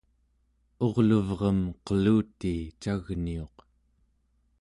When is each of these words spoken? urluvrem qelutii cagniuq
urluvrem 0.85 1.59
qelutii 1.85 2.61
cagniuq 2.81 3.55